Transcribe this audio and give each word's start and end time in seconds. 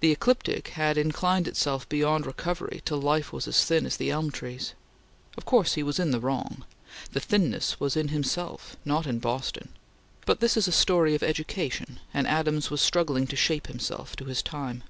The 0.00 0.10
ecliptic 0.10 0.68
had 0.68 0.96
inclined 0.96 1.46
itself 1.46 1.86
beyond 1.86 2.24
recovery 2.24 2.80
till 2.82 2.98
life 2.98 3.30
was 3.30 3.46
as 3.46 3.62
thin 3.62 3.84
as 3.84 3.98
the 3.98 4.10
elm 4.10 4.30
trees. 4.30 4.72
Of 5.36 5.44
course 5.44 5.74
he 5.74 5.82
was 5.82 5.98
in 5.98 6.12
the 6.12 6.18
wrong. 6.18 6.64
The 7.12 7.20
thinness 7.20 7.78
was 7.78 7.94
in 7.94 8.08
himself, 8.08 8.78
not 8.86 9.06
in 9.06 9.18
Boston; 9.18 9.68
but 10.24 10.40
this 10.40 10.56
is 10.56 10.66
a 10.66 10.72
story 10.72 11.14
of 11.14 11.22
education, 11.22 12.00
and 12.14 12.26
Adams 12.26 12.70
was 12.70 12.80
struggling 12.80 13.26
to 13.26 13.36
shape 13.36 13.66
himself 13.66 14.16
to 14.16 14.24
his 14.24 14.40
time. 14.40 14.82